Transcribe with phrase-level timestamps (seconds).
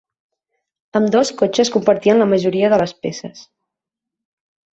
[0.99, 3.45] Ambdós cotxes compartien la majoria de les peces.